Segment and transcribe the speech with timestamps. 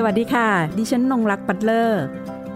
[0.00, 0.48] สวัสดีค่ะ
[0.78, 2.02] ดิฉันนงรักปัตเลอร์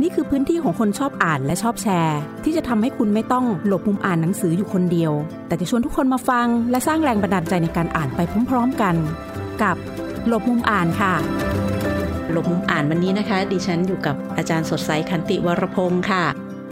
[0.02, 5.12] นี่คือพื้นที่ของคนชอบอ่านและชอบแชร์ ที่จะทำให้คุณไม่ต้องหลบมุมอ่านหนังสืออยู่คนเดียว
[5.46, 8.94] แต่จะชวนทุกคนมาฟัง และสร้างแรงบันดาลใจในการอ่านไปพร้อมๆกัน
[9.63, 9.76] กับ
[10.28, 11.14] หลบมุมอ่านค่ะ
[12.31, 16.24] หลบมุมอ่านวันนี้นะคะ ดิฉันอยู่กับอาจารย์สดใสคันติวรพงศ์ค่ะ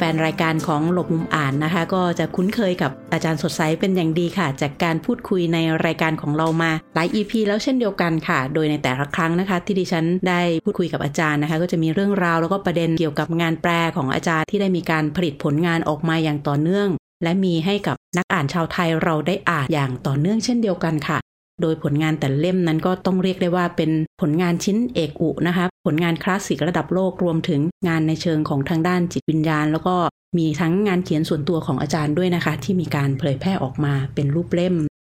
[0.02, 16.88] แฟนรายการของหลบมุมอ่านนะคะ ก็จะคุ้นเคยกับอาจารย์สดใสเป็นอย่างดีค่ะ จากการพูดคุยในรายการของเรามาหลาย EP แล้วเช่นเดียวกันค่ะ โดยในแต่ละครั้งนะคะ ที่ดิฉันได้พูดคุยกับอาจารย์นะคะ ก็จะมีเรื่องราวแล้วก็ประเด็นเกี่ยวกับงานแปลของอาจารย์ที่ได้มีการผลิตผลงานออกมาอย่างต่อเนื่อง
[17.22, 21.18] และมีให้กับนักอ่านชาวไทยเราได้อ่านอย่างต่อเนื่องเช่นเดียวกันค่ะ
[21.62, 29.96] โดยผลงานแต่เล่มนั้นก็ต้องเรียกได้ว่าเป็นผลงานชิ้นเอกอุนะคะ ผลงานคลาสสิกระดับโลกรวมถึงงานในเชิงของทางด้านจิตวิญญาณ แล้วก็
[30.38, 34.74] มีทั้งงานเขียนส่วนตัวของอาจารย์ด้วยนะคะ ที่มีการเผยแพร่ออกมาเป็นรูปเล่ม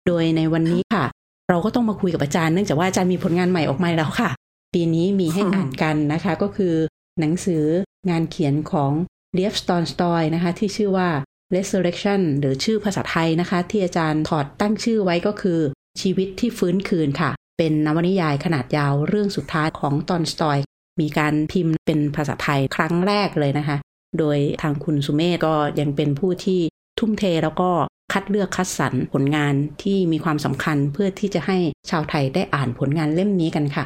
[0.07, 1.05] โดยในวันนี้ค่ะ
[1.49, 4.29] เราก็ต้องมาคุยกับอาจารย์เนื่องจากว่าอาจารย์มีผลงานใหม่ออกมาแล้วค่ะ
[4.73, 6.73] ปีนี้มีให้อ่านกันนะคะ ก็คือ
[7.19, 7.63] หนังสือ
[8.09, 8.91] งานเขียนของ
[9.33, 11.09] เลียฟสตอนสตอยนะคะ ที่ชื่อว่า
[11.55, 15.59] Resurrection หรือชื่อภาษาไทยนะคะ ที่อาจารย์ถอดตั้งชื่อไว้ก็คือ
[16.01, 20.57] ชีวิตที่ฟื้นคืนค่ะ เป็นนวนิยายขนาดยาวเรื่องสุดท้ายของตอนสตอย
[21.01, 23.77] มีการพิมพ์เป็นภาษาไทยครั้งแรกเลยนะคะ
[24.19, 26.59] โดยทางคุณสุเมธก็ยังเป็นผู้ที่
[26.99, 27.69] ทุ่มเทแล้วก็
[28.13, 29.53] คัดเลือกคัดสรรผลงาน
[29.83, 31.57] ที่มีความสำคัญเพื่อที่จะให้
[31.89, 33.83] ชาวไทยได้อ่านผลงานเล่มนี้กันค่ะ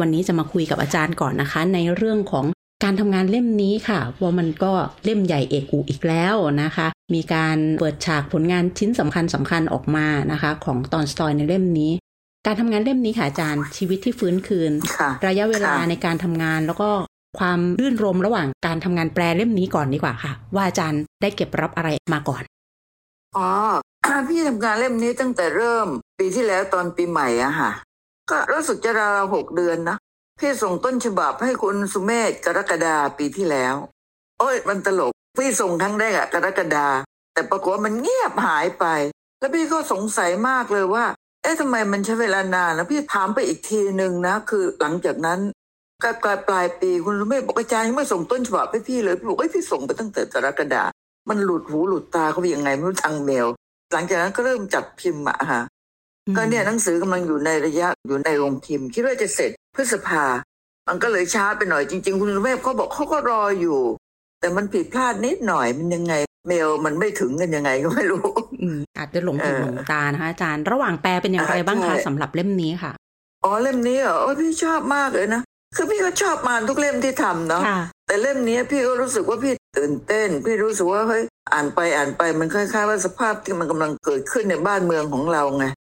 [0.00, 2.44] วันนี้จะมาคุยกับอาจารย์ก่อนนะคะ ในเรื่องของ
[2.84, 4.72] การทำงานเล่มนี้ค่ะว่ามันก็
[5.04, 11.92] เล่มใหญ่เอกอุอีกแล้วนะคะ มีการเปิดฉากผลงานชิ้นสำคัญสำคัญออกมานะคะ ของตอนสตอยในเล่มนี้
[12.46, 16.90] การทำงานเล่มนี้ค่ะอาจารย์ชีวิตที่ฟื้นคืนค่ะระยะเวลาค่ะในการทำงานแล้วก็
[17.38, 22.42] ความรื่นรมระหว่างการทำงานแปลเล่มนี้ก่อนดีกว่าค่ะ ว่าอาจารย์ได้เก็บรับอะไรมาก่อน
[23.36, 23.50] อ๋อ
[24.28, 25.88] พี่ทำงานเล่มนี้ตั้งแต่เริ่ม
[26.18, 27.70] ปีที่แล้วตอนปีใหม่อะค่ะ
[28.30, 29.96] ก็รู้สึกจะราวๆหกเดือนนะ
[30.40, 33.74] พี่ส่งต้นฉบับให้คุณสุเมธกรกฎาปีที่แล้ว
[34.38, 36.88] โอ้ยมันตลก พี่ส่งครั้งแรกอะกรกฎา
[37.32, 38.86] แต่ปรากฏว่ามันเงียบหายไป
[39.38, 41.04] แล้วพี่ก็สงสัยมากเลยว่า
[41.42, 45.40] เอ๊ะทำไมมันใช้เวลานานแล้วพี่ถามไปอีกทีหนึ่งนะ คือหลังจากนั้น
[46.02, 50.84] ก็ปลายปลายปีคุณสุเมธบอกอาจารย์ยังไม่ส่งต้นฉบับให้พี่เลยพี่บอกเอ้ยพี่ส่งไปตั้งแต่กรกฎา
[51.28, 53.46] มันหลุดหูหลุดตาเขาไปยังไงไม่รู้ทางเมล
[53.92, 55.62] หลังจากนั้นก็เริ่มจัดพิมพ์อะฮะ
[56.36, 60.24] ก็เนี่ยหนังสือกำลังอยู่ในระยะอยู่ในโรงพิมพ์คิดว่าจะเสร็จพฤษภา
[60.88, 63.80] มันก็เลยช้าไปหน่อยจริง ๆ คุณแม่เขาบอกเขาก็รออยู่
[64.44, 66.14] แต่มันผิดพลาดนิดหน่อยมันยังไง
[66.46, 68.26] เมลมันไม่ถึงกันยังไงก็ไม่รู้
[68.62, 72.92] อืมอาจจะหลงหูเออหลงตานะคะอาจารย์ระหว่างแปลเป็นอย่างไรบ้างคะใช่สำหรับเล่มนี้ค่ะ
[73.44, 75.42] อ๋อเล่มนี้เหรอโอ้ยพี่ชอบมากเลยนะ
[75.76, 81.22] คือพี่ก็ชอบมานทุกเล่มที่ทำเนาะค่ะแต่เล่มนี้พี่ก็รู้สึกว่าพี่ตื่นเต้น พี่รู้สึกว่าเฮ้ย
[81.52, 85.83] อ่านไปอ่านไปมันคล้ายๆว่าสภาพที่มันกำลังเกิดขึ้นในบ้านเมืองของเราไงอืม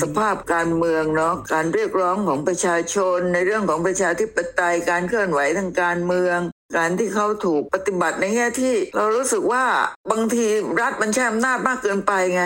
[0.00, 6.38] สภาพการเมืองเนาะการเรียกร้องของประชาชน ในเรื่องของประชาธิปไตยการเคลื่อนไหวทางการเมือง
[6.76, 9.64] การที่เขาถูกปฏิบัติในแง่ที่ เรารู้สึกว่า
[10.10, 10.46] บางที
[10.80, 12.42] รัฐมันใช้อำนาจมากเกินไปไง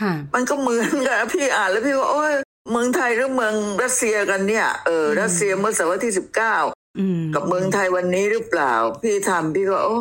[0.00, 2.34] ค่ะมันก็เหมือนกับพี่อ่านแล้วพี่ก็โอ้ย
[2.70, 6.56] เมืองไทยหรือเมืองรัสเซียกันเนี่ยเออรัสเซียเมื่อเสาร์ที่สิบเก้า
[6.98, 9.96] อืมกับเมืองไทยวันนี้หรือเปล่า พี่ทำพี่ก็โอ้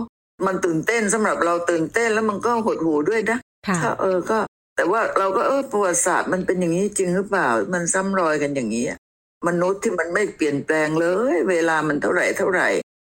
[0.45, 3.37] มันตื่นเต้นสำหรับเราตื่นเต้นแล้วมันก็หดหูด้วยนะ
[3.67, 4.37] ค่ะก็เออก็
[4.75, 8.99] แต่ว่าเราก็เออประวัติศาสตร์มันเป็นอย่างนี้จริงหรือเปล่า มันซ้ำรอยกันอย่างนี้อะ
[9.47, 12.67] มนุษย์ที่มันไม่เปลี่ยนแปลงเลย เวลามันเท่าไหร่เท่าไหร่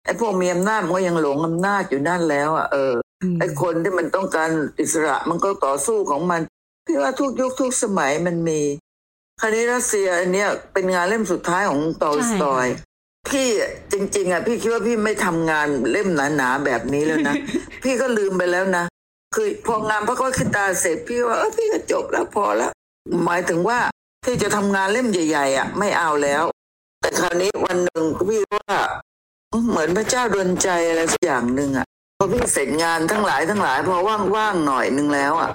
[0.05, 2.93] ไอ้พวกมีอำนาจมันก็ยังหลงอำนาจอยู่นั่นแล้วอะเออ
[3.39, 6.41] ไอ้คนที่มันต้องการอิสระมันก็ต่อสู้ของมัน
[6.85, 8.61] พี่ว่าทุกยุคทุกสมัยมันมี
[9.41, 12.67] คราวนี้รัสเซียอันเนี้ยเป็นงานเล่มสุดท้ายของตอลสตอย
[13.29, 13.47] พี่
[13.93, 17.35] จริง ๆอะพี่คิดว่าพี่ไม่ทำงานเล่มหนาๆแบบนี้แล้วนะ
[17.83, 18.83] พี่ก็ลืมไปแล้วนะ
[19.35, 22.71] คือพองานพระก้อยขึ้นตาเสร็จพี่ว่าเออพี่ก็จบแล้วพอแล้ว
[23.25, 23.79] หมายถึงว่า
[24.23, 26.43] พี่จะทำงานเล่มใหญ่ ๆ อะ ไม่เอาแล้ว
[27.01, 28.75] แต่คราวนี้วันหนึ่งพี่ว่า
[29.69, 31.87] เหมือนพระเจ้าดลใจอะไรสักอย่างหนึ่งอะ
[32.17, 33.95] พอพี่เสร็จงานทั้งหลายทั้งหลายพอ
[34.35, 35.49] ว่างๆหน่อยหนึ่งแล้วอะ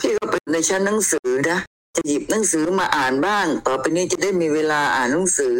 [0.00, 1.58] พี่ก็ไปในชั้นหนังสือนะ
[1.96, 5.56] จะหยิบหนังสือมาอ่านบ้าง ต่อไปนี้จะได้มีเวลาอ่านหนังสือ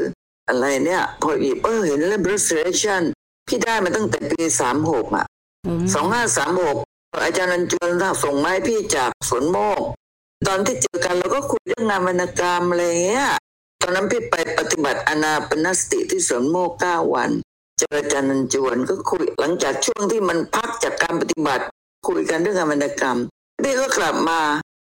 [0.48, 3.02] อะไรเนี่ย พอหยิบเออเห็นเล่ม restoration
[3.48, 5.26] พี่ได้มาตั้งแต่ปีสามหกอะ
[5.66, 6.78] อืมสองห้าสามหก
[7.24, 7.90] อาจารย์นันจวน
[8.24, 9.82] ส่งมาให้พี่จากสวนโมก
[10.46, 13.28] ตอนที่เจอกันเราก็คุยเรื่องงานวรรณกรรมอะไรเงี้ย
[13.80, 17.30] ตอนนั้นพี่ไปปฏิบัติอนาปนสติที่สวนโมกเก้าวัน
[17.78, 21.64] เจออาจารย์นันจวนก็คุยหลังจากช่วงที่มันพักจากการปฏิบัติ
[22.08, 23.18] คุยกันเรื่องงานวรรณกรรม
[23.64, 24.40] พี่ก็กลับมา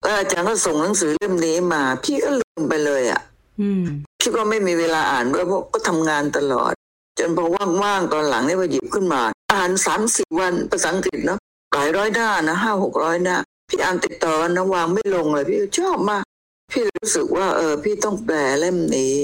[0.01, 3.21] แล้วอาจารย์ก็ส่งหนังสือเล่มนี้มา พี่ก็ลืมไปเลยอะ
[3.61, 3.83] อืม
[4.23, 6.73] คิดว่าไม่มีเวลาอ่านด้วยเพราะก็ทำงานตลอด
[7.19, 7.45] จนพอ
[7.83, 9.21] ว่างๆตอนหลังเนี่ยพอหยิบขึ้นมา
[9.53, 11.39] อ่านสามสิบวันภาษาอังกฤษเนาะ
[11.73, 13.37] หลายร้อยหน้านะห้าหกร้อยหน้า
[13.69, 16.23] พี่อ่านติดต่อกันนะวางไม่ลงเลยพี่ชอบมาก
[16.71, 19.15] พี่รู้สึกว่าเออพี่ต้องแปลเล่มนี้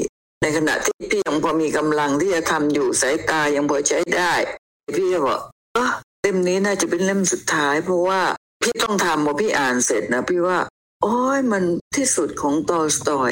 [0.42, 4.34] ในขณะที่พี่ยังพอมีกำลังที่จะทำอยู่สายตายังพอใช้ได้
[4.98, 5.40] พี่ก็บอก
[5.74, 5.92] เออ
[6.22, 8.22] เล่มนี้น่าจะเป็นเล่มสุดท้าย เพราะว่า
[8.64, 10.60] พี่ต้องทำพอพี่อ่านเสร็จนะพี่ว่า
[11.04, 11.64] โอ้ยมัน
[11.96, 13.32] ที่สุดของตอสตอย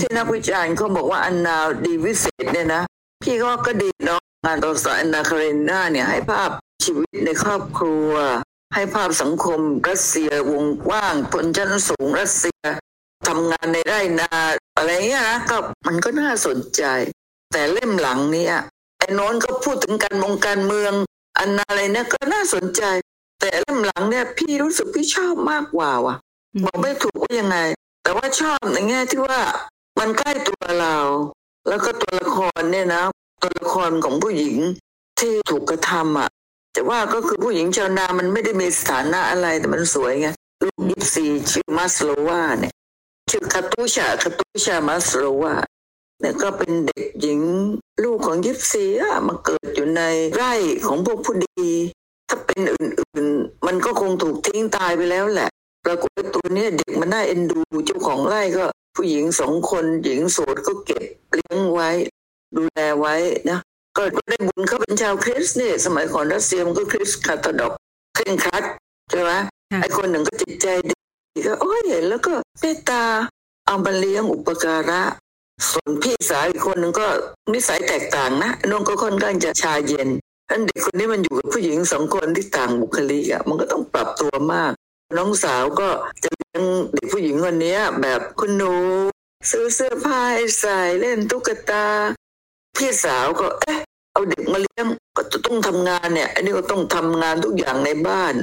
[0.00, 2.82] ที่นักวิจารณ์เขาบอกว่าอันนาดีวิเศษเนี่ยนะ
[3.22, 6.50] พี่ก็ก็ดีเนาะ งานตอสตอยอันนาคาเรนนาเนี่ยให้ภาพ
[6.84, 8.10] ชีวิตในครอบครัว
[8.74, 12.62] ให้ภาพสังคมรัสเซียวงกว้างชนชั้นสูงรัสเซีย
[13.28, 14.30] ทำงานในไร่นา
[14.76, 15.56] อะไรเงี้ยนะก็
[15.86, 16.82] มันก็น่าสนใจ
[17.52, 18.54] แต่เล่มหลังเนี่ย
[18.98, 20.92] ไอ้นนก็พูดถึงการมงการเมือง
[21.38, 22.82] อันอะไรเนี่ยก็น่าสนใจ
[23.40, 26.16] แต่เล่มหลังเนี่ยพี่รู้สึกพี่ชอบมากกว่าว่ะ
[26.64, 27.58] บอกไม่ถูกว่ายังไง
[28.02, 29.40] แต่ว่าชอบในแง่ที่ว่า
[29.98, 30.96] มันใกล้ตัวเรา
[31.68, 33.02] แล้วก็ตัวละครเนี่ยนะ
[33.42, 34.56] ตัวละครของผู้หญิง
[35.20, 36.28] ที่ถูกกระทำอะ
[36.74, 40.28] จะว่าก็คือผู้หญิงชาวนามันไม่ได้มีสถานะอะไรแต่มันสวยไง
[40.62, 42.72] ลูกยิปซีชื่อมาสโลวาเนี่ย
[43.30, 45.54] ชื่อคาตูชาคาตูชามาสโลวา
[46.20, 47.40] เนี่ยก็เป็นเด็กหญิง
[48.02, 50.02] ลูกของยิปซีอะมาเกิดอยู่ใน
[50.34, 50.52] ไร่
[50.86, 51.68] ของพวกผู้ดี
[52.28, 55.50] ถ้าเป็นอื่นๆ มันก็คงถูกทิ้งตายไปแล้วแหละ
[55.84, 58.64] ปรากฏตัวนี้เด็กมันน่าเอ็นดูเจ้าของไร่ก็
[58.96, 61.90] ผู้หญิงสองคนหญิงโสดก็เก็บเลี้ยงไว้
[62.56, 63.14] ดูแลไว้
[63.50, 63.58] นะ
[63.96, 67.72] ก็ได้บุญเขาเป็นชาวคริสต์เนี่ยสมัยก่อนรัสเซียมันก็คริสต์คาทอลิก
[68.14, 68.64] เคร่งครัด
[69.10, 69.32] ใช่ไหม
[69.80, 73.02] ไอ้คนหนึ่งก็จิตใจดีก็โอ้ยเห็นแล้วก็เมตตา
[73.66, 75.02] เอามาเลี้ยงอุปการะ
[75.70, 77.06] ส่วนพี่สาวอีกคนหนึ่งก็
[77.52, 80.08] นิสัยแตกต่างนะน้องก็ค่อนข้างจะชาเย็น
[80.48, 84.72] ท่านเด็กคนนี้มันอยู่กับผู้หญิงสองคนที่ต่างบุคลิกอะมันก็ต้องปรับตัวมาก
[85.16, 85.88] น้องสาวก็
[86.24, 86.62] จะเลี้ยง
[86.94, 88.74] เด็กผู้หญิงคนนี้แบบคุณหนู
[89.50, 91.86] ซื้อเสื้อผ้าให้ใส่เล่นตุ๊กตา
[92.76, 93.80] พี่สาวก็ เอ๊ะ
[94.12, 94.86] เอาเด็กมาเลี้ยง
[95.16, 98.34] ก็จะต้องทำงานเนี่ย อันนี้ก็ต้องทำงานทุกอย่างในบ้าน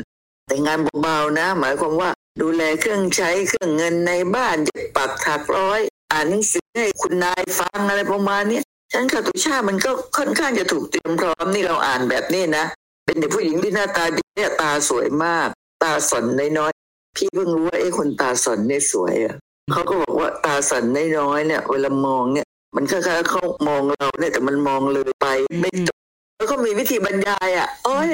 [0.47, 2.09] แต่งานเบาๆนะ หมายความว่า
[2.41, 5.79] ดูแลเครื่องใช้เครื่องเงินในบ้านเย็บปักถักร้อย
[6.11, 8.61] อ่านหนังสือให้คุณนายฟังอะไรประมาณนี้
[8.93, 12.65] ฉันคาตุชามันก็ค่อนข้างจะถูกเตรียมพร้อมนี่เราอ่านแบบนี้นะ
[13.05, 15.47] เป็นเด็กผู้หญิงที่หน้าตาดีเนี่ยตาสวยมาก
[15.83, 16.23] ตาสน
[16.57, 19.35] น้อยๆพี่เพิ่งรู้ว่าไอ้คนตาสนเนี่ยสวยอะ
[19.71, 20.83] เขาก็บอกว่าตาสน
[21.17, 25.27] น้อยๆเนี่ย เวลามองเนี่ย มันคล้ายๆเขามองเราเนี่ยแต่มันมองเลยไป
[25.61, 25.99] ไม่จบ
[26.37, 28.09] แล้วก็มีวิธีบรรยายอะโอ้ย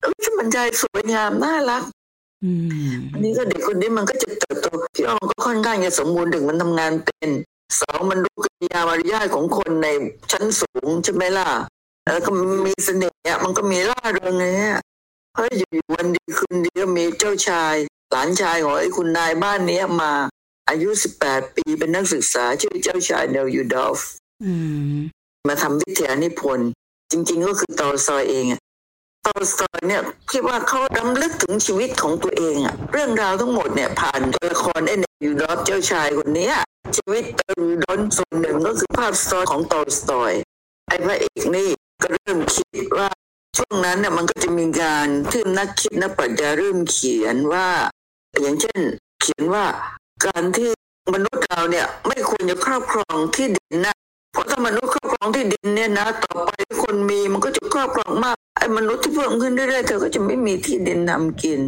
[0.00, 1.82] เออบรรยายสวยงามน่ารัก
[3.12, 7.30] อันนี้ก็เด็กคนนี้มันก็จะเติบโตพี่อ้อมก็ค่อนข้างจะสมบูรณ์ถึงมันทำงานเป็น
[7.80, 9.86] สองมันรู้กิริยามารยาทของคนใน
[10.32, 11.48] ชั้นสูงใช่ไหมล่ะ
[12.04, 12.30] แล้วก็
[12.66, 14.44] มีเสน่ห์มันก็มีร่าเริงไง
[15.36, 17.74] เฮ้ยอยู่วันดีคืนดีก็มีเจ้าชาย
[18.10, 20.12] หลานชายของไอ้คุณนายบ้านนี้มา
[20.68, 23.98] อายุสิบแปดปีเป็นนักศึกษา ชื่อเจ้าชายเนคลูดอฟ
[25.48, 26.68] มาทำวิทยานิพนธ์
[27.10, 28.46] จริง ๆ ก็คือตอลสตอยเอง
[29.26, 36.50] ตอลสตอยเนี่ยคิดว่าเขาดำลึกถึงชีวิตของตัวเองอะเรื่องราวทั้งหมดเนี่ย ผ่านตัวละครไอ้เนคลูดอฟเจ้าชายคนนี้
[36.96, 40.32] ชีวิตเติมด้นส่วนหนึ่งก็คือภาพสตอของตอลสตอย
[40.88, 41.68] ไอ้พระเอกนี่
[42.02, 43.08] ก็เริ่มคิดว่า
[43.56, 47.68] ช่วงนั้นเนี่ยมันก็จะมีการที่นักคิดนักปรัชญาเริ่มเขียนว่า
[48.42, 48.80] อย่างเช่น
[49.22, 49.64] เขียนว่า
[50.26, 50.70] การที่
[51.14, 53.94] มนุษย์เราเนี่ยไม่ควรจะครอบครองที่ดินนะ
[54.32, 56.50] เพราะถ้ามนุษย์ครอบครองที่ดินเนี่ยนะต่อไป
[56.82, 61.60] คนมีมันก็จะครอบครองมากไอ้มนุษย์ที่เพิ่มขึ้นเรื่อยๆเธอก็จะไม่มีที่ดินทากิน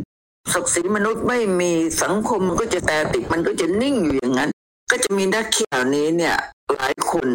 [0.53, 1.71] ศักดิ์ศรีมนุษย์ไม่มี
[2.03, 4.51] สังคมมันก็จะแต่ติดมันก็จะนิ่งอยู่อย่างนั้น
[4.91, 6.37] ก็จะมีนักเขียนนี้เนี่ย
[6.75, 7.29] หลายคน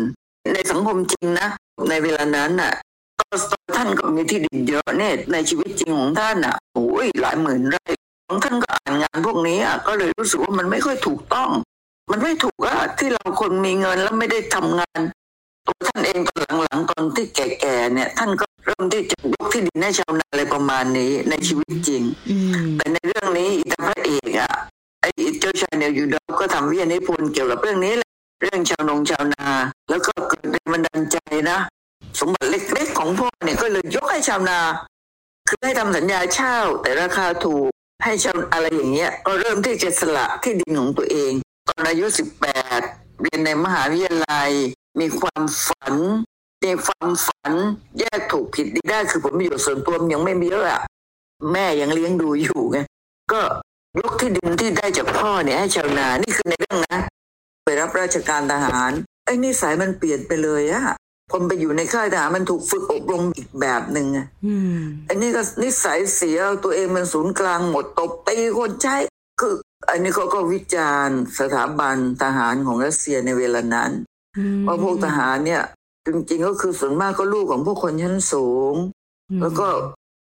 [0.54, 1.48] ในสังคมจริงนะ
[1.90, 2.72] ในเวลานั้นน่ะ
[3.20, 7.86] ตอสตท่านก็มีที่ดินเยอะเนี่ยในชีวิตจริงของท่านอะโอ้ยหลายหมื่นไร่
[8.44, 11.50] ท่านก็อ่านงานพวกนี้อะก็เลยรู้สึกว่ามันไม่ค่อยถูกต้อง
[12.12, 15.00] มันไม่ถูกอะที่เราคนมีเงินแล้วไม่ได้ทำงาน
[15.68, 22.04] ตัวท่านเองตอนหลังๆตอนที่แก่ๆเนี่ย ท่านก็เริ่มที่จะยกที่ดินให้ชาวนาอะไรประมาณนี้ในชีวิตจริง
[22.78, 24.54] แต่ในเรื่องนี้อีตาพระเอกอะ
[25.02, 25.10] ไอ้
[25.40, 28.10] เจ้าชายเนี่ยอยู่ดอกก็ทำวิทยานิพนธ์เกี่ยวกับเรื่องนี้แหละ
[28.42, 29.48] เรื่องชาวนงชาวนา
[29.90, 31.18] แล้วก็เกิดเป็นบันดาลใจ
[31.50, 31.58] นะ
[32.20, 34.60] สมบัติเล็กๆของพ่อเนี่ยก็เลยยกให้ชาวนา
[35.50, 37.70] คือให้ทำสัญญาเช่าแต่ราคาถูก
[38.04, 41.32] ให้ชาวอะไรอย่างเงี้ยก็เริ่มที่จะสละที่ดินของตัวเอง
[41.68, 42.46] ตอนอายุสิบแป
[42.80, 42.82] ด
[43.22, 44.52] เรียนในมหาวิทยาลัย
[45.00, 45.94] มีความฝัน
[46.64, 47.52] มีความฝัน
[48.00, 50.82] แยกถูกผิดดีได้คือผมประโยชน์ส่วนตัวยังไม่มีเยอะอะ
[51.52, 52.80] แม่ยังเลี้ยงดูอยู่ไง
[53.32, 53.42] ก็
[54.00, 57.00] ยกที่ดินที่ได้จากพ่อเนี่ยให้ชาวนานี่คือในเรื่องนะ
[57.64, 58.92] ไปรับราชการทหาร
[59.26, 60.84] ไอ้นิสัยมันเปลี่ยนไปเลยอะ
[61.32, 64.28] คนไปอยู่ในค่ายทหารมันถูกฝึกอบรมอีกแบบหนึ่งอะ
[65.10, 68.96] อันนี้ก็นิสัยเสียตัวเองมันศูนย์กลางหมดตบตีคนใช้
[69.42, 69.54] คือ
[69.90, 73.92] อันนี้เขาก็วิจารณ์สถาบันทหารของรัสเซียในเวลานั้น
[74.68, 75.64] ว่าพวกทหารเนี่ย
[76.08, 78.76] จริงๆก็คือส่วนมากก็ลูกของพวกคนชั้นสูง
[79.42, 79.68] แล้วก็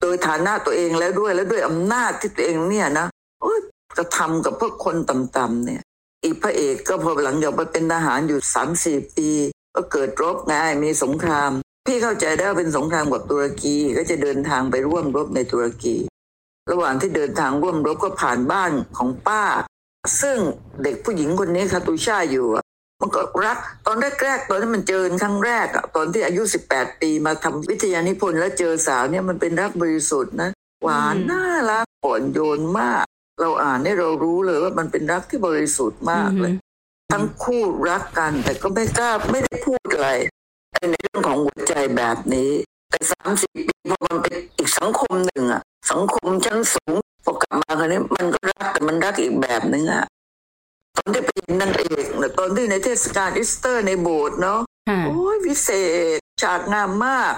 [0.02, 3.08] โดยฐานะตัวเองแล้วด้วยแล้วด้วยอำนาจที่ตัวเองเนี่ยนะ
[3.98, 5.82] กระทำกับพวกคนต่ำๆเนี่ย
[6.24, 9.30] อีกพระเอกก็พอหลังจากไปเป็นทหารอยู่สามสี่ปี
[9.80, 11.52] ก็เกิดรบไงมีสงคราม
[11.88, 15.96] พี่เข้าใจได้ว่าเป็นสงครามกับตุรกีก็จะเดินทางไปร่วมรบในตุรกี
[16.72, 19.44] ระหว่างที่เดินทางร่วมรบก็ผ่านบ้านของป้า
[20.22, 20.38] ซึ่ง
[20.84, 22.64] เด็กผู้หญิงคนนี้คาตูชาอยู่อะ
[23.02, 30.50] มันก็รักตอนแรกๆตอนที่มันเจอครั้งแรกอะตอนที่อายุสิบแปดปีมาทำวิทยานิพนธ์แล้วเจอสาวเนี่ยมันเป็นรักบริสุทธิ์นะ
[30.84, 33.06] หวานน่ารักอ่อนโยนมาก
[33.42, 36.54] เราอ่านให้เรารู้เลยว่ามันเป็นรักที่บริสุทธิ์มากเลย
[37.12, 40.10] ทั้งคู่รักกัน แต่ก็ไม่กล้าไม่ได้พูดอะไร
[40.92, 42.52] ในเรื่องของหัวใจแบบนี้
[42.90, 45.62] แต่สามสิบปีพอมันเป็นอีกสังคมหนึ่งอะ
[45.92, 50.06] สังคมชั้นสูงพอกลับมาคราวนี้มันก็รักแต่มันรักอีกแบบหนึ่งอะ
[50.98, 54.60] ตอนที่ไปเห็นนางเอกนะตอนที่ในเทศกาลอีสเตอร์ในโบสถ์เนาะ
[55.06, 55.70] โอ้ยวิเศ
[56.18, 57.36] ษฉากงามมาก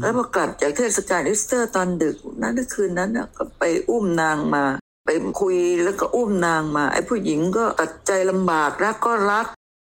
[0.00, 4.64] แล้วพอกลับจากเทศกาลอีสเตอร์ตอนดึกนั้นคืนนั้นก็ไปอุ้มนางมา
[5.06, 5.10] ไป
[5.40, 9.46] คุยแล้วก็อุ้มนางมา ไอ้ผู้หญิงก็ตัดใจลำบากรักก็รัก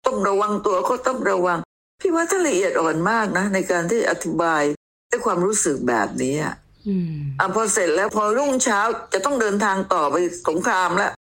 [0.07, 1.59] ต้องระวังตัวก็ต้องระวัง
[2.01, 4.63] พี่ว่าท่านละเอียดอ่อนมากนะ ในการที่อธิบาย
[5.09, 6.55] ให้ความรู้สึกแบบนี้อะ
[7.41, 8.81] อะพอเสร็จแล้วพอรุ่งเช้า
[9.13, 10.17] จะต้องเดินทางต่อไป
[10.49, 11.13] สงครามแล้ว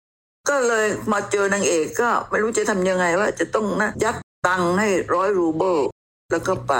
[0.49, 4.17] ก็เลยมาเจอนางเอกก็ไม่รู้จะทำยังไงว่าจะต้องนะยัด
[4.47, 5.79] ตังค์ให้ร้อยรูเบิล
[6.31, 6.73] แล้วก็ไป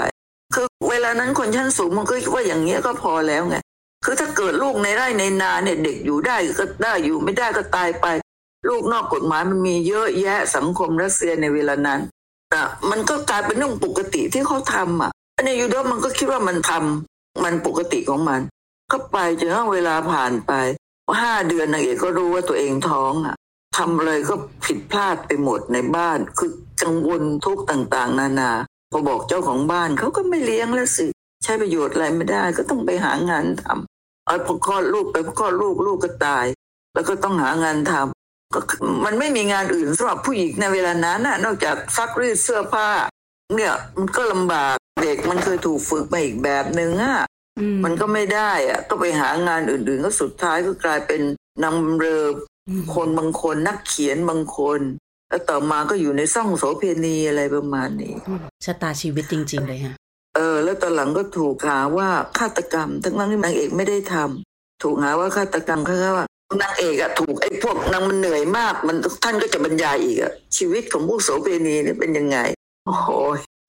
[0.55, 3.57] คือเวลานั้นคนชั้นสูงมันก็คิดว่าอย่างเงี้ยก็พอแล้วไง
[4.03, 8.07] คือถ้าเกิดลูกในไร่ในนาเนี่ยเด็กอยู่ได้ก็ได้อยู่ไม่ได้ก็ตายไป
[8.67, 11.99] ลูกนอกกฎหมายมันมีเยอะแยะสังคมรัสเซียในเวลานั้น
[12.53, 15.11] อะมันก็กลายเป็นเรื่องปกติที่เขาทำอะ
[15.45, 18.41] ในยูโดมันก็คิดว่ามันทำมันปกติของมัน
[18.91, 20.51] ก็ไปจนเวลาผ่านไป
[21.21, 23.35] ห้าเดือนนางเอกก็รู้ว่าตัวเองท้องอะ
[23.77, 26.51] ทำอะไรก็ผิดพลาดไปหมดในบ้าน คือ
[26.83, 28.51] กังวลทุกต่างๆ นานา
[28.91, 31.07] พอบอกเจ้าของบ้านเขาก็ไม่เลี้ยงแล้วสิ
[31.43, 36.45] ใช้ประโยชน์อะไรไม่ได้ ก็ต้องไปหางานทำเอาพอคลอดลูกไปพอคลอดลูกลูกก็ตาย
[36.93, 38.59] แล้วก็ต้องหางานทำก็
[39.05, 42.89] มันไม่มีงานอื่นสำหรับผู้หญิงในเวลานั้นน่ะ นอกจากซักรีดเสื้อผ้า
[43.55, 47.17] เนี่ยมันก็ลำบากเด็กมันเคยถูกฝึกมาอีกแบบหนึ่งอะ
[47.83, 51.21] มันก็ไม่ได้อะก็ไปหางานอื่นๆ ก็สุดท้ายก็กลายเป็น
[51.63, 52.21] นำเรือ
[52.93, 54.79] คนบางคนนักเขียนบางคน
[55.29, 58.13] แล้วต่อมาก็อยู่ในซ่องโสเพณีอะไรประมาณนี้
[58.65, 66.25] ชะตาชีวิตจริง ๆ เลยฮะเออ แล้วตอนหลังก็ถูกหาว่าฆาตกรรม ทั้งนั้นที่นางเอกไม่ได้ทำถูกหาว่าฆาตกรรมเขาว่า
[66.61, 72.37] นางเอกอะถูกไอ้พวกนางมันเหนื่อยมากมันท่านก็จะบรรยายอีกอะชีวิตของพวกโสเพณีนี่เป็นยังไง
[72.85, 73.09] โอ้โห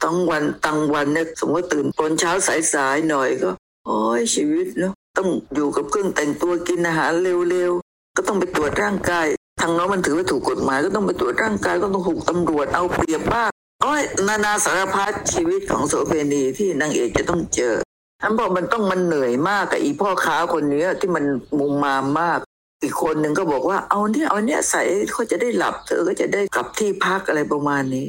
[0.02, 2.32] ตั้งวันตั้งวันเนี่ยสมมติตื่นตอนเช้า
[2.74, 3.50] สายๆหน่อยก็
[3.86, 9.26] โอ้ยชีวิตเนาะต้องอยู่กับเครื่องแต่งตัวกินอาหารเร็วๆก็ต้องไปตรวจร่างกาย
[9.60, 13.50] ทางน้องมันถือว่าถูกกฎหมายก็ต้องไปตรวจร่างกายก็ต้องถูกตำรวจเอาเปรียบบ้าง
[13.84, 17.74] อ้ยนานาสารพัดชีวิตของโสเภณีที่นางเอกจะต้องเจอ
[18.22, 21.24] ท่านบอกมันต้องมันเหนื่อยมากกับอีพ่อค้าคนนี้ที่มัน
[21.58, 22.38] มุมมามมาก
[22.82, 24.82] อีกคนหนึ่งก็บอกว่าเอาเนี่ยเอาเนี่ยใส่
[25.12, 28.06] เขาจะได้หลับ เธอก็จะได้กลับที่พักอะไรประมาณนี้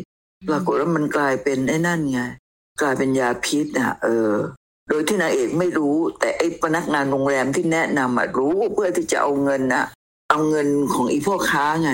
[0.49, 2.21] ปรากฏว่ามันกลายเป็นไอ้นั่นไง
[2.81, 4.31] กลายเป็นยาพิษนะเออ
[4.89, 9.83] โดยที่นางเอกไม่รู้ แต่ไอ้พนักงานโรงแรมที่แนะนำอะรู้เพื่อที่จะเอาเงินนะ
[10.29, 11.91] เอาเงินของอีพ่อค้าไง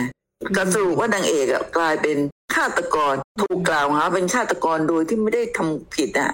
[0.55, 2.17] ก็สรุปว่านางเอกอะกลายเป็น
[2.55, 6.31] ฆาตกรถูกกล่าวหาเป็นฆาตกรโดยที่ไม่ได้ทำผิดอะ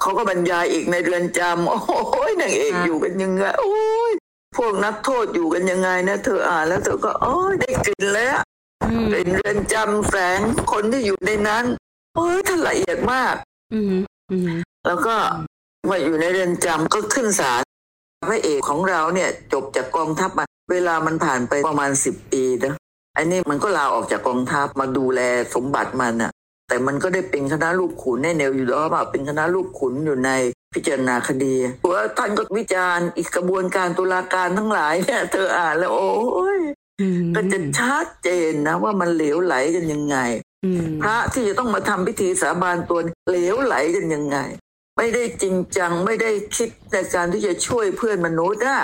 [0.00, 3.76] เขาก็บรรยายอีกในเรือนจำโอ้ยนางเอกอยู่กันยังไงโอ้
[4.10, 4.12] ย
[4.56, 8.38] พวกนักโทษอยู่กันยังไงนะเธออ่านแล้วเธอก็โอ้ยได้กลิ่นแล้ว
[9.10, 10.40] เป็นเรือนจำแฝง
[10.72, 11.64] คนที่อยู่ในนั้น
[12.14, 13.34] โอ้ยท่านละเอียดมาก
[14.86, 15.14] แล้วก็
[15.88, 17.62] มาอยู่ในเรือนจำก็ขึ้นศาล
[18.28, 22.74] พระเอกของเราเนี่ย จบจากกองทัพมาเวลามันผ่านไปประมาณสิบปีนะ
[23.16, 25.20] อันนี้มันก็ลาออกจากกองทัพมาดูแล
[25.54, 26.30] สมบัติมันอะ
[26.68, 30.30] แต่มันก็ได้เป็นคณะลูกขุนในแนวอยู่แล้วว่าเป็นคณะลูกขุนอยู่ใน
[30.74, 36.60] พิจารณาคดีเพราะท่านก็วิจารณ์อีกกระบวนการตุลาการทั้งหลายเนี่ยเธออ่านแล้วโอ้ย
[37.34, 40.16] ก็จะชัดเจนนะว่ามันเหลวไหลกันยังไง
[41.02, 44.38] พระที่จะต้องมาทำพิธีสาบานตัวเหลวไหลกันยังไง
[44.96, 48.80] ไม่ได้จริงจังไม่ได้คิดในการที่จะช่วยเพื่อนมนุษย์อะ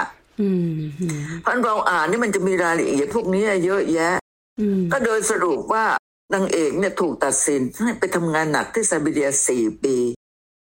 [1.45, 4.15] พันเราอ่านนี่มันจะมีรายละเอียดพวกนี้เยอะแยะ
[4.93, 5.85] ก็โดยสรุปว่า
[6.35, 9.97] นางเอกเนี่ยถูกตัดสินให้ไปทำงานหนักที่ไซบีเรียสี่ปี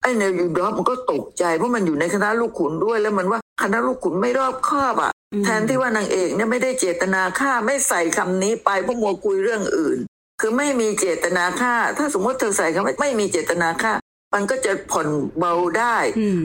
[0.02, 5.12] ไอ้เนลยูดอฟมันก็ตกใจเพราะมันอยู่ในคณะลูกขุนด้วย แล้วมันว่าคณะลูกขุนไม่รอบคอบอะ
[5.44, 9.98] แทนที่ว่านางเอกเนี่ยไม่ได้เจตนาฆ่าไม่ใส่คำนี้ไปเพราะมัวคุยเรื่องอื่น
[10.40, 13.92] คือไม่มีเจตนาฆ่า ถ้าสมมติเธอใส่คำว่าไม่มีเจตนาฆ่า
[14.34, 15.96] มันก็จะผ่อนเบาได้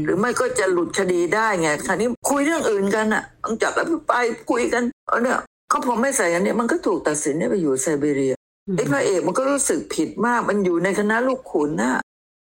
[0.05, 4.13] หรือไม่ก็จะหลุดคดีได้ไงคราวนี้คุยเรื่องอื่นกันอะต้องจับแล้วไป
[4.49, 5.39] คุยกันเออเนี่ย
[5.71, 8.33] เขาพอไม่ใส่อันนี้มันก็ถูกตัดสินให้ไปอยู่ไซบีเรีย
[8.75, 11.95] ไอ้พระเอกมันก็รู้สึกผิดมาก มันอยู่ในคณะลูกขุนน่ะ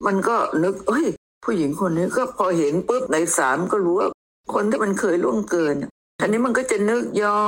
[0.06, 1.06] มันก็นึกเฮ้ย
[1.44, 4.08] ผู้หญิงคนนี้ก็พอเห็นปุ๊บในสามก็รู้ว่า
[4.54, 5.74] คนที่มันเคยล่วงเกิน
[6.20, 7.42] อันนี้มันก็จะนึกย้อ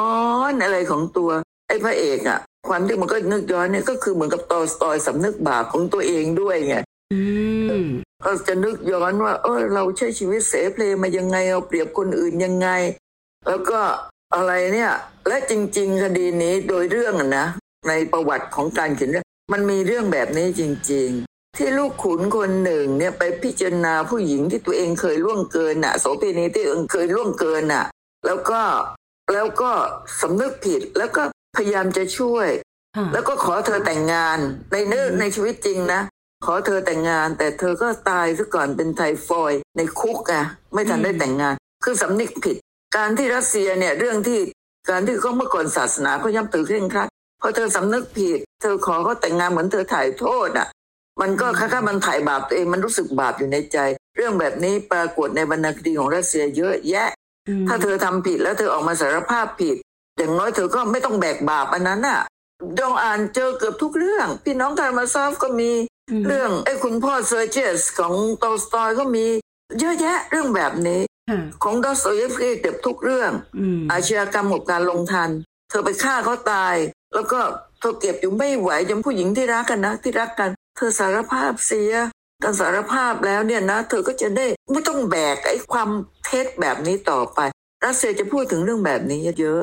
[0.53, 1.31] นอะไรของตัว
[1.69, 6.77] ไอ้พระเอกอะคความที่มันก็นึกย้อนเนี่ยก็คือเหมือนกับตอสตอยสำนึกบาปของตัวเองด้วยไง
[8.25, 12.69] ก็จะนึกย้อนว่า เออเราใช้ชีวิตเสเพลมายังไงเอาเปรียบคนอื่นยังไง
[13.49, 13.81] แล้วก็
[14.35, 14.93] อะไรเนี่ย
[15.29, 17.47] และจริง ๆ คดีนี้โดยเรื่องนะ
[17.89, 20.63] ในประวัติของการเขียนเรื่องมันมีเรื่องแบบนี้จ
[20.93, 27.85] ริง ๆ ที่ลูกขุนคนหนึ่งเนี่ยไปพิจารณาผู้หญิงที่ตัวเองเคยล่วงเกินน่ะโสเภณีที่เองเคยล่วงเกินน่ะ
[28.27, 28.61] แล้วก็
[29.33, 29.71] แล้วก็
[30.21, 31.23] สำนึกผิดแล้วก็
[31.57, 32.49] พยายามจะช่วย
[33.13, 34.39] แล้วก็ขอเธอแต่งงาน
[34.73, 36.01] ในเนื้อในชีวิตจริงนะ
[36.45, 42.57] ขอเธอแต่งงาน แต่เธอก็ตายซะก่อนเป็นไทฟอยในคุกอะไม่ทันได้แต่งงาน คือสำนึกผิด
[42.97, 44.41] การที่รัสเซียเนี่ยเรื่องที่
[44.89, 47.09] การที่เขาเมื่อก่อนศาสนาเขาย่ำตือเคร่งครัด
[47.41, 50.69] พอเธอสำนึกผิด เธอขอเขาแต่งงานเหมือนเธอถ่ายโทษอะ
[51.21, 53.79] มันก็ค่ามันถ่ายบาปตัวเองมันรู้สึกบาปอยู่ในใจ
[54.17, 57.09] เรื่องแบบนี้ปรากฏในบรรณคดีของรัสเซียเยอะแยะ
[57.69, 59.77] ถ้าเธอทำผิดแล้วเธอออกมาสารภาพผิด
[60.19, 62.21] อย่างน้อยเธอก็ไม่ต้องแบกบาปอันนั้นอะ
[62.79, 65.71] ดองอ่านเจอเกือบทุกเรื่อง พี่น้องคารามาซอฟก็มี
[66.27, 69.27] เรื่องไอ้คุณพ่อเซอร์เกียสของตอลสตอยก็มี
[69.79, 71.01] เยอะแยะเรื่องแบบนี้
[71.63, 73.33] ของดอสโตเยฟสกี้เกือบทุกเรื่อง
[73.91, 75.31] อาชญากรรมกับการลงทัณฑ์
[75.71, 76.77] เธอไปฆ่าเขาตาย
[77.15, 77.41] แล้วก็
[77.81, 81.93] เธอเก็บอยู่ไม่ไหวจนผู้หญิงที่รักกันนะที่รักกัน เธอสารภาพเสีย
[82.43, 85.89] การสารภาพแล้วเนี่ยนะ เธอก็จะได้ไม่ต้องแบกไอ้ความ
[86.25, 87.41] เท็จแบบนี้ต่อไป
[87.85, 89.63] รัสเซียจะพูดถึงเรื่องแบบนี้เยอะ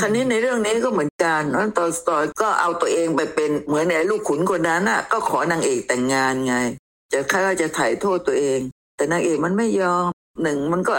[0.00, 6.54] คราวนี้ในเรื่องนี้ก็เหมือนกันนั่นตอนสตอยก็เอาตัวเองไปเป็นเหมือนในลูกขุนคนนั้นน่ะ ก็ขอนางเอกแต่งงานไง
[7.12, 8.60] จะค่าจะถ่ายโทษตัวเอง
[8.96, 10.08] แต่นางเอกมันไม่ยอม
[10.42, 10.92] หนึ่งมันก็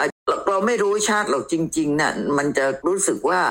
[0.49, 3.41] เราไม่รู้ชาติหรอกจริงๆน่ะมันจะรู้สึกว่า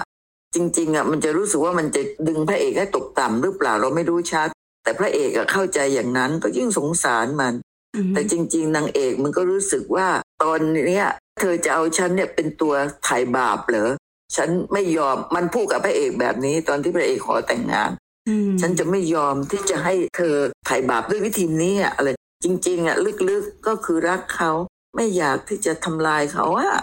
[0.55, 4.49] จริง ๆอะมันจะรู้สึกว่ามันจะดึงพระเอกให้ตกต่ำหรือเปล่าเราไม่รู้ชัด
[4.83, 7.55] แต่พระเอกอะเข้าใจอย่างนั้นก็ยิ่งสงสารมัน
[8.15, 10.09] แต่จริง ๆนางเอกมันก็รู้สึกว่า
[10.43, 11.07] ตอนเนี้ย
[11.39, 12.75] เธอจะเอาฉันเนี่ยเป็นตัว
[13.07, 13.91] ถ่ายบาปเหรอ
[14.37, 17.91] ฉันไม่ยอมมันพูดกับพระเอกแบบนี้ ตอนที่พระเอกขอแต่งงาน
[18.61, 20.35] ฉันจะไม่ยอมที่จะให้เธอ
[20.69, 22.09] ถ่ายบาปด้วยวิธีนี้อะไร
[22.45, 22.97] จริง ๆอะ
[23.29, 24.53] ลึกๆก็คือรักเขา
[24.95, 26.77] ไม่อยากที่จะทำลายเขาอะ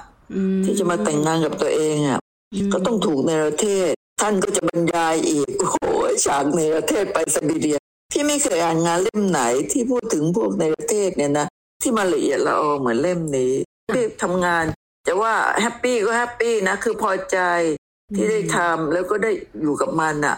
[0.66, 2.20] ที่จะมาแต่งงานกับตัวเองอะ
[2.74, 3.90] ก็ต้องถูกในประเทศ
[4.22, 5.78] ท่านก็จะบรรยายอีกโอ้โห
[6.26, 7.78] ฉากในประเทศไปสบีเรีย
[8.14, 9.42] ที่ไม่เคยอ่านงานเล่มไหน
[9.72, 11.48] ที่พูดถึงพวกในประเทศเนี่ยนะ
[11.82, 13.54] ที่มาละเอียดละออเหมือนเล่มนี้
[13.96, 14.66] ที่ทำงาน
[15.08, 17.40] จะว่า happy ก็ happy นะคือพอใจ
[18.16, 20.36] ที่ได้ทำแล้วก็ได้อยู่กับมันอะ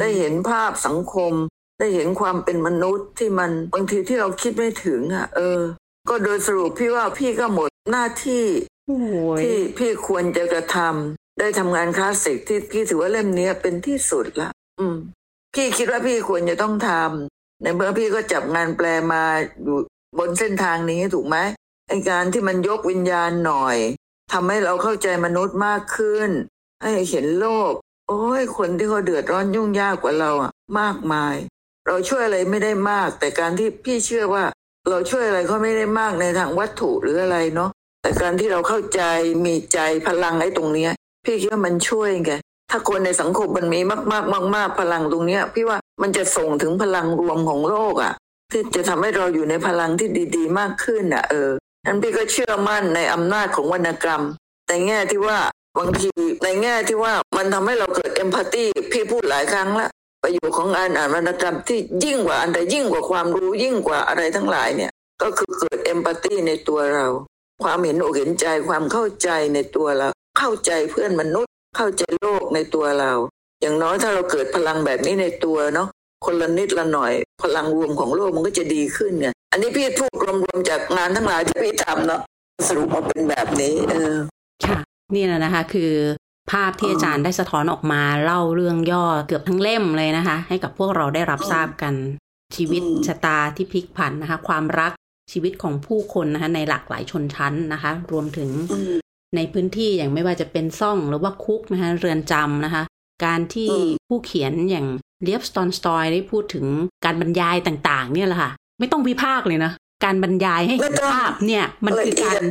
[0.00, 1.32] ได้เห็นภาพสังคม
[1.80, 5.60] ได้เห็นความเป็นมนุษย์ที่มันบางทีที่เราคิดไม่ถึงอะเออ
[6.08, 8.46] ก็โดยสรุปพี่ว่าพี่ก็หมดหน้าที่
[9.40, 14.96] ที่พี่ควรจะกระทำได้ทำงานคลาสสิกที่พี่ถือว่าเล่มนี้เป็นที่สุดละอืม
[15.54, 19.22] พี่คิดว่าพี่ควรจะต้องทำในเมื่อพี่ก็จับงานแปลมา
[19.62, 19.78] อยู่
[20.18, 21.36] บนเส้นทางนี้ถูกไหม
[21.88, 23.76] ไอการที่มันยกวิญญาณหน่อย
[24.32, 26.30] ทำให้เราเข้าใจมนุษย์มากขึ้น
[26.82, 27.72] ให้เห็นโลก
[28.08, 31.34] โอ้ยคนที่เขาเดือดร้อนยุ่งยากกว่าเราอะมากมาย
[31.86, 34.44] เราช่วยอะไรไม่ได้มาก แต่การที่พี่เชื่อว่า
[34.88, 37.70] เราช่วยอะไรก็ไม่ได้มากในทางวัตถุหรืออะไรเนาะ
[38.02, 39.02] แต่การที่เราเข้าใจ
[39.44, 40.92] มีใจพลังไอ้ตรงเนี้ย
[41.24, 42.32] พี่คิดว่ามันช่วยไง
[42.70, 48.12] ถ้าคนในสังคมมันมีมากมากมากมากพลังตรงเนี้ย พี่ว่ามันจะส่งถึงพลังรวมของโลกอะ่ะ
[48.52, 51.50] ที่จะทำให้เราอยู่ในพลังที่ดีๆ มากขึ้นอะ เออ
[51.86, 54.22] นั้นพี่ก็เชื่อมั่นในอำนาจของวรรณกรรม
[54.66, 55.38] แต่แง่ที่ว่า
[55.78, 56.10] บางที
[56.44, 59.88] ในแง่ที่ว่ามันทำให้เราเกิดเอมพัตตีพี่พูดหลายครั้งละ
[60.22, 64.90] ประโยชน์ของการอ่านวรรณกรรมที่ยิ่งกว่าอันใดยิ่งกว่าความรู้ยิ่งกว่าอะไรทั้งหลายเนี่ย
[65.22, 67.06] ก็คือเกิดเอมพัตตีในตัวเรา
[67.62, 73.12] ความเห็นอกเห็นใจความเข้าใจในตัวเรา เข้าใจเพื่อนมนุษย์เข้าใจโลกในตัวเรา
[73.60, 75.88] อย่างน้อยถ้าเราเกิดพลังแบบนี้ในตัวเนาะ
[76.24, 82.20] คนละนิดละหน่อย พลังรวมของโลกมันก็จะดีขึ้นไงอันนี้พี่พูดรวมๆจากงานทั้งหลายที่พี่ทำเนาะ
[82.68, 84.14] สรุปมาเป็นแบบนี้ เออ
[84.64, 84.76] ค่ะ
[85.14, 85.92] นี่แหละนะคะ คือ
[86.50, 91.94] ภาพที่อาจารย์ได้สะท้อนออกมาเล่าเรื่องย่อเกือบทั้งเล่มเลยนะคะ ให้กับพวกเราได้รับทราบกัน
[92.56, 94.92] ชีวิตชะตาที่พลิกผันนะคะ ความรัก
[95.32, 98.50] ชีวิตของผู้คนนะคะในหลากหลายชนชั้นนะคะ รวมถึง
[99.36, 102.82] ในพื้นที่อย่างไม่ว่าจะเป็นซ่องหรือว่าคุกนะคะเรือนจำนะคะ
[103.24, 103.70] การที่
[104.08, 104.86] ผู้เขียนอย่าง
[105.22, 106.66] เลียบสตอนสตอยได้พูดถึง
[107.04, 109.72] การบรรยายต่าง ๆ เนี่ยแหละค่ะ ไม่ต้องวิพากษ์เลยนะ
[110.04, 112.42] การบรรยายให้เห็นภาพเนี่ย มันคือการ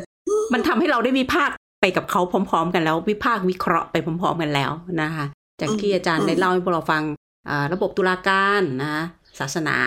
[0.53, 5.26] มันทำให้เราได้วิพากษ์ ไปกับเขาพร้อม ๆ กันแล้ว วิพากษ์วิเคราะห์ไปพร้อม ๆ กันแล้วนะคะ
[5.62, 7.04] จากที่อาจารย์ได้เล่าให้พวกเราฟัง
[7.74, 9.04] ระบบตุลาการนะ
[9.39, 9.78] ศาสนา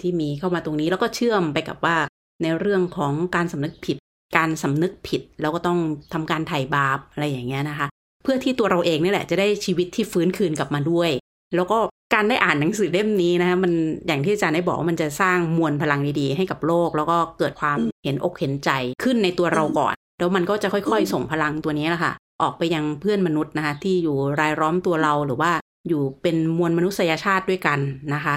[0.00, 1.96] ที่มีเข้ามาตรงนี้แล้วก็เชื่อมไปกับว่า
[2.42, 3.96] ในเรื่องของการสำนึกผิด
[4.36, 5.78] การสำนึกผิดแล้วก็ต้อง
[6.12, 7.88] ทำการไถ่บาปอะไรอย่างเงี้ยนะคะ
[8.22, 11.10] เพื่อที่ตัวเราเองนี่แหละจะได้ชีวิตที่ฟื้นคืนกลับมาด้วย
[11.54, 11.78] แล้วก็
[12.14, 13.72] การได้อ่านหนังสือเล่มนี้นะคะมัน
[14.06, 18.70] อย่างที่อาจารย์ได้บอกว่ามันจะสร้างมวลพลังดีๆ ให้กับโลก แล้วก็เกิดความเห็นอกเห็นใจ
[19.04, 25.52] ขึ้นในตัวเราก่อน แล้วมันก็จะค่อยๆ ส่งพลังตัวนี้แหละค่ะ ออกไปยังเพื่อนมนุษย์นะคะ ที่อยู่รายล้อมตัวเราหรือว่า
[25.88, 27.78] อยู่เป็นมวลมนุษยชาติด้วยกัน
[28.14, 28.34] นะคะ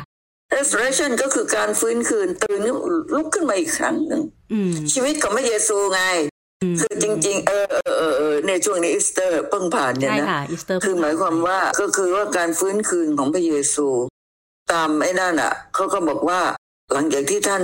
[0.56, 2.60] resurrection ก็คือการฟื้นคืนตื่น
[3.16, 4.22] ลุกขึ้นมาอีกครั้งหนึ่ง
[4.54, 6.04] อืมชีวิตของพระเยซูไง
[6.74, 13.88] มคือจริงๆเออเออเออเออในช่วงนี้อีสเตอร์เพิ่งผ่านเนี่ยใช่นะค่ะอีสเตอร์คือหมายความว่าก็คือว่าการฟื้นคืนของพระเยซู
[14.72, 16.42] ตามไอ้นั่นอะเขาก็บอกว่า
[16.94, 17.64] หลังจากที่ท่าน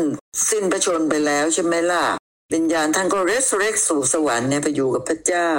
[0.49, 2.04] สิ้นพระชนม์ไปแล้วใช่ไหมล่ะ
[2.53, 5.51] วิญญาณท่านก็ resurrect สู่สวรรค์เนี่ยไปอยู่กับพระเจ้า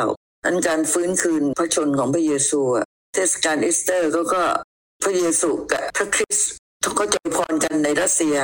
[0.45, 2.61] นั้นการฟื้นคืนพระชนม์ของพระเยซู
[3.15, 4.43] เทศกาลอีสเตอร์ก็ก็
[5.05, 6.51] พระเยซูกับพระคริสต์
[6.97, 8.37] เขาจะอวยพรกันในรัสเซีย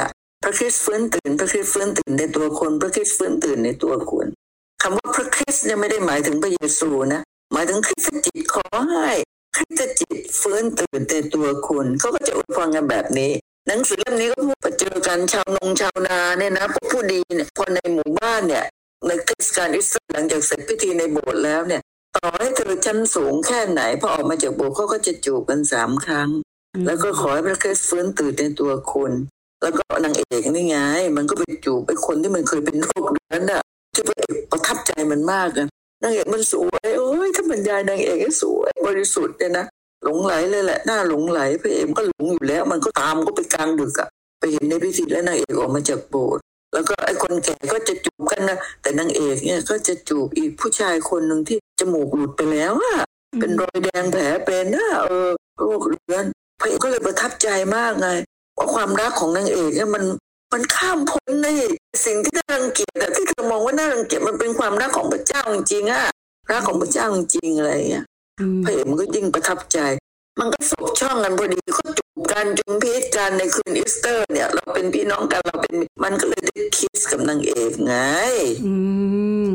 [0.45, 4.27] พระคริสต์ฟื้นตื่น พระคริสต์ฟื้นตื่นในตัวคน พระคริสต์ฟื้นตื่นในตัวคน
[4.83, 9.09] คำว่าพระคริสต์เนี่ยไม่ได้หมายถึงพระเยซูนะหมายถึงคริสตจิตขอให้
[9.57, 13.33] คริสตจิตฟื้นตื่นในตัวคุณเขาก็จะอวยพรกันแบบนี้
[13.67, 18.65] หนังสือเล่มนี้ก็พูดเจอกันชาวนงชาวนาเนี่ยนะพวกผู้ดีเนี่ยคนในหมู่บ้านเนี่ย
[19.07, 21.83] ในเทศกาลอิสราเอลหลังจากเสร็จพิธีในโบสถ์แล้วเนี่ย
[22.17, 26.29] ต่อให้เธอชั้นสูงแค่ไหนพอออกมาจากโบสถ์เขาก็จะจูบกันสามครั้ง
[26.87, 29.13] แล้วก็ขอให้พระคริสต์ฟื้นตื่นในตัวคุณ
[29.63, 30.77] แล้วก็นางเอกนี่ไง
[31.17, 33.63] มันก็ไปจูบไปคนที่มันเคยเป็นโรคเรื้อนอะ
[33.95, 35.67] ที่พระเอกประทับใจมันมากอะ
[36.03, 39.67] นางเอกมันสวยโอ้ยถ้าบรรยายนางเอกให้สวยบริสุทธิ์เนี่ยนะ
[40.05, 52.97] หลงไหลเลยแหละหน้าหลงไหลพระเอกก็หลงอยู่แล้ว มันก็ตามก็ไปกลางดึกอะไปเห็นในพิธีแล้วนางเอกออกมาจากโบสถ์แล้วก็ไอ้คนแก่ก็จะจูบกันนะแต่นางเอกเนี่ยก็จะจูบอีกผู้ชายคนหนึ่งที่จมูกหลุดไปแล้วอะ
[53.41, 56.25] เป็นรอยแดงแผลเป็นนะเออโรคเรื้อน
[56.61, 58.09] พระเอกก็เลยประทับใจมากไง
[58.59, 60.05] ว่าความรักของนางเอกเนี่ยมัน
[60.53, 61.49] มันข้ามพ้นใน
[62.07, 66.05] สิ่งที่น่ารังเกียจที่เธอมองว่าน่ารังเกียจมันเป็นความรักของพระเจ้าจริงอะ
[66.53, 68.05] รักของพระเจ้าจริงอะไรอย่างเงี้ย
[68.65, 69.79] พระเอกมันก็ยิ่งประทับใจ
[70.41, 75.75] มันก็สบช่องกันพอดีก็จูบกันจุมพีชกันในคืนอีสเตอร์ เนี่ย เราเป็นพี่น้องกันเราเป็น
[76.05, 77.95] มันก็เลยได้คิสกับนางเอกไง
[78.67, 78.75] อื
[79.49, 79.53] ม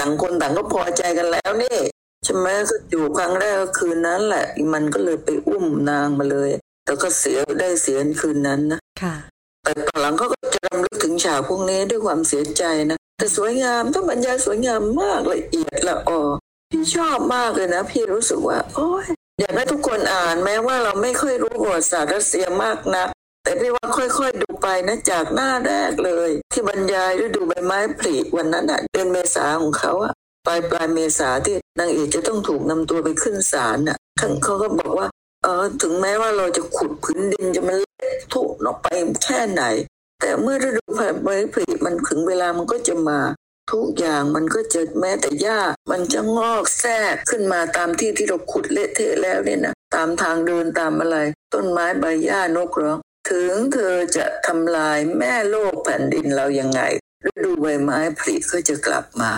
[0.00, 1.78] ต่างคนต่างก็พอใจกันแล้วนี่
[2.24, 6.50] ใช่ไหมก็อยู่ครั้งแรกก็คืนนั้นแหละ มันก็เลยไปอุ้มนางมาเลย
[6.86, 9.14] แล้วก็เสียได้เสียคืนนั้นนะค่ะ
[9.62, 16.20] แต่ตอนหลังเขาก็จะรำลึกถึงฉากพวกนี้ด้วยความเสียใจนะแต่สวยงามต้องบรรยายสวยงามมากละเอียดละออ
[16.72, 19.06] พี่ชอบมากเลยนะ พี่รู้สึกว่า โอ้ย
[19.40, 23.04] อยากให้ทุกคนอ่านแม้ว่าเราไม่ค่อยรู้ประวัติศาสตร์รัสเซียมากนะ
[23.44, 30.12] แต่พี่ว่าค่อยๆดูไปนะจากหน้าแรกเลย ที่บรรยายฤดูใบไม้ผลิวันนั้นอะเดือนเมษาของเขาอะ
[30.46, 35.08] ปลายปลายเมษาที่นางเอกจะต้องถูกนำตัวไปขึ้นศาลน่ะเขาเขาก็บอกว่า
[35.42, 38.86] เออถึงแม้ว่าเราจะขุดพื้นดินจะมันเล็กทุกออกไป
[39.24, 39.62] แค่ไหน
[40.20, 43.18] แต่เมื่อฤดูใบไม้ผลิมันถึงเวลามันก็จะมา
[43.70, 51.16] ทุกอย่างมันก็จะแม้แต่หญ้ามันจะงอกแทรกขึ้นมาตามที่ที่เราขุดเละเทะแล้วเนี่ยนะตามทางเดินตามอะไร
[51.54, 52.92] ต้นไม้ใบหญ้านกร้อ
[53.30, 56.80] ถึงเธอจะทำลายแม่โลกแผ่นดินเรายังไง
[57.28, 59.32] ฤดูใบไม้ผลิก็จะกลับมา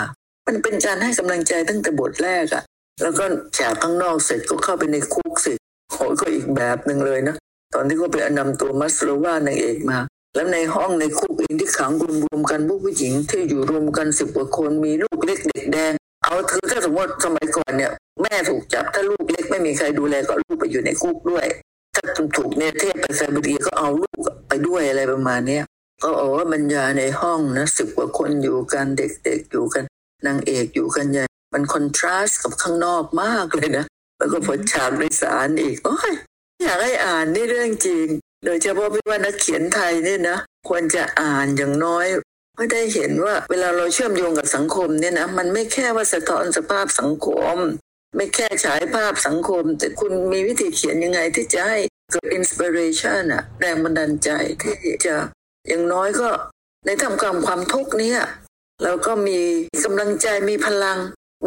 [0.47, 2.63] มันเป็นการให้กำลังใจตั้งแต่บทแรกอะ
[3.03, 3.25] แล้วก็
[3.61, 5.53] จากข้างนอกเสร็จก็เข้าไปในคุกสิ
[5.93, 7.37] โหก็อีกแบบหนึ่งเลยนะ
[7.75, 9.99] ตอนที่เขาไปนำตัวมัสโลวานางเอกมา
[10.35, 11.93] แล้วในห้องในคุกเองที่ขัง
[12.25, 15.93] รวมๆกันพวกผู้หญิงที่อยู่รวมกันสิบกว่าคนมีลูกเล็กเด็กแดง
[16.25, 17.93] เอาถือถ้าสมมติสมัยก่อนเนี่ย
[18.23, 21.47] แม่ถูกจับถ้าลูกเล็กไม่มีใครดูแลก็ลูกไปอยู่ในคุกด้วย
[21.95, 22.05] ถ้า
[22.37, 25.65] ถูกเนี่ยเทพไปไซบีเรียก็เอาลูกไปด้วยอะไรประมาณเนี้ย
[26.03, 29.85] ก็โอ้บรรยายในห้องนะสิบกว่าคนอยู่กันเด็กๆอยู่กัน
[30.27, 33.85] นางเอกอยู่กันใหญ่มันคอนทราสต์กับข้างนอกมากเลยนะ
[34.19, 36.13] แล้วก็พอฉากในศาลอีกโอ้ย
[36.63, 38.07] อยากให้อ่านนี่เรื่องจริง
[38.45, 42.07] โดยเฉพาะพี่ว่านักเขียนไทยเนี่ยนะควรจะอ่านอย่างน้อย
[42.57, 47.57] ไม่ได้เห็นว่าเวลาเราเชื่อมโยงกับสังคมเนี่ยนะมันไม่แค่ว่าสะท้อนสภาพสังคม
[48.17, 51.79] ไม่แค่ฉายภาพสังคม แต่คุณมีวิธีเขียนยังไงที่จะให้
[52.13, 54.31] เกิดอินสปิเรชันอะแรงบันดาลใจ
[54.63, 55.15] ที่จะ
[55.69, 56.29] อย่างน้อยก็
[56.87, 58.21] ในทำกลางความทุกข์เนี้ย
[58.83, 59.39] เราก็มี
[59.85, 60.99] กำลังใจมีพลัง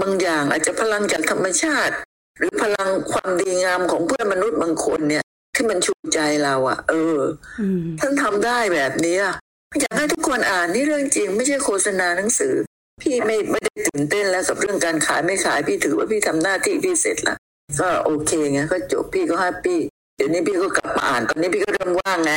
[0.02, 1.94] บางอย่างอาจจะพลังจากธรรมชาติ
[2.38, 5.24] หรือพลังความดีงามของเพื่อนมนุษย์บางคนเนี่ย
[5.58, 7.20] ที่มันชูใจเราอะเออ
[7.62, 9.36] อืมท่านทำได้แบบนี้อะ
[9.82, 12.54] อยากให้ทุกคนอ่านนี่เรื่องจริง ไม่ใช่โฆษณาหนังสือ
[13.02, 17.36] พี่ไม่ไม่ได้ตื่นเต้นแล้วกับเรื่องการขายไม่ขายพี่ถือว่าพี่ทำหน้าที่พี่เสร็จละ
[17.80, 19.80] ก็โอเคไงก็จบพี่ก็แฮปปี้
[20.18, 22.34] เดี๋ยวนี้พี่ก็กลับมาอ่านตอนนี้พี่ก็เริ่มว่างไง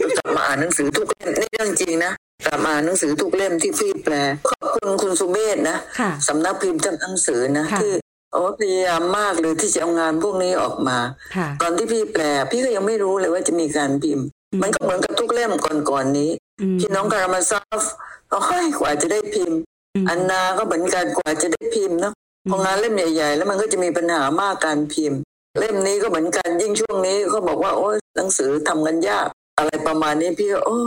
[0.00, 2.12] ก็กลับมาอ่านหนังสือทุกเล่มนี่เรื่องจริงนะ
[2.46, 4.14] กลับมาอ่านหนังสือทุกเล่มที่พี่แปล
[4.48, 7.92] ขอบคุณคุณสุเมธนะค่ะสำนักพิมพ์จำหนังสือนะค่ะที่
[8.34, 10.98] โอ้พยายามมากเลยที่จะเอางานพวกนี้ออกมา
[11.36, 15.52] ค่ะตอนที่พี่แปลพี่ก็ยังไม่รู้เลยว่าจะมีการพิมพ์อืมมันก็เหมือนกับทุกเล่ม
[15.90, 17.82] ก่อนๆนี้อืมพี่น้องคารามาซอฟ
[18.30, 19.58] โอ้ยกว่าจะได้พิมพ์
[20.04, 22.12] มอันนาก็เหมือนกันกว่าจะได้พิมพ์เนาะ
[22.44, 25.18] อืมพองานเล่มใหญ่ ๆ แล้วมันก็จะมีปัญหามากการพิมพ์
[25.58, 29.26] เล่มนี้ก็เหมือนกันยิ่งช่วงนี้ก็บอกว่าโอ้ยหนังสือทำกันยาก
[29.58, 30.78] อะไรประมาณนี้พี่ก็โอ้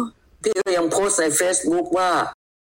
[0.43, 2.11] พี่ก็ยังโพสต์ใน Facebook ว่า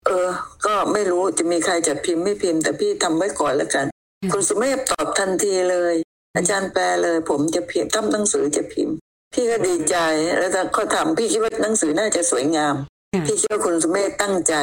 [0.07, 0.29] เออ
[0.66, 3.87] ก็ไม่รู้จะมีใครจะพิมพ์ไม่พิมพ์ แต่พี่ทำไว้ก่อนแล้วกัน
[4.32, 5.94] คุณสุเมธตอบทันทีเลย
[6.37, 8.96] อาจารย์แปลเลย ผมจะพิมพ์ทำหนังสือจะพิมพ์
[9.34, 9.96] พี่ก็ดีใจ
[10.38, 12.74] แล้วถ้าเขาทำพี่คิดว่าหนังสือน่าจะสวยงาม
[13.14, 14.54] ค่ะพี่คิดว่าคุณสุเมธตั้งใจ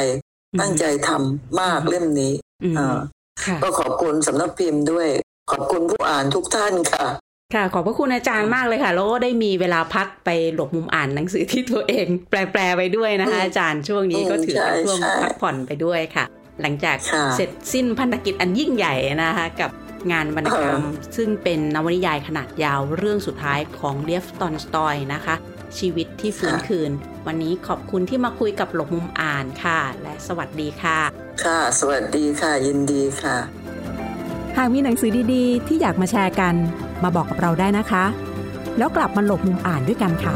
[0.62, 2.98] ตั้งใจทำมากเล่มนี้อืมอ่า
[3.44, 5.08] ค่ะก็ขอบคุณสำนักพิมพ์ด้วย
[5.52, 7.08] ขอบคุณผู้อ่านทุกท่านค่ะ
[7.56, 16.26] ค่ะขอบพระคุณอาจารย์มากเลยค่ะแล้วก็ได้มีเวลาพักไปหลบมุมอ่านหนังสือที่ตัวเอง แปลๆไปด้วยนะคะอืมอาจารย์ช่วงนี้ก็ถือเป็นใช่ช่วงใช่พักผ่อนไปด้วยค่ะ
[16.62, 19.72] หลังจากค่ะเสร็จสิ้นพันธกิจอันยิ่งใหญ่นะคะกับ
[20.12, 20.84] งานวรรณกรรม
[21.18, 25.36] ซึ่งเป็นนวนิยายขนาดยาวเรื่องสุดท้ายของเลียฟตอนสตอยนะคะ
[25.78, 26.92] ชีวิตที่ฟื้นคืน
[27.28, 31.00] วันนี้ขอบคุณที่มาคุยกับหลบมุมอ่านค่ะ และสวัสดีค่ะ
[31.44, 33.38] ค่ะ สวัสดีค่ะยินดีค่ะ
[34.58, 36.56] หากมีหนังสือดีๆ ที่อยากมาแชร์กัน
[37.04, 38.06] มาบอกกับเราได้นะคะ
[38.78, 40.36] แล้วกลับมาหลบมุมอ่านด้วยกันค่ะ